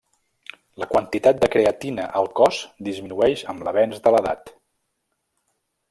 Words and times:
La 0.83 0.87
quantitat 0.93 1.43
de 1.43 1.49
creatina 1.57 2.07
al 2.21 2.31
cos 2.41 2.63
disminueix 2.91 3.47
amb 3.55 3.65
l'avenç 3.69 4.05
de 4.09 4.15
l'edat. 4.17 4.55